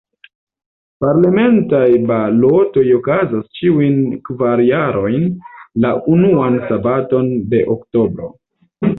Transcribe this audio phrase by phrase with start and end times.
[1.03, 5.27] Parlamentaj balotoj okazas ĉiujn kvar jarojn,
[5.85, 8.31] la unuan sabaton de oktobro.